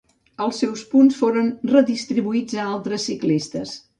[0.45, 3.79] Els seus punts foren redistribuïts a altres ciclistes.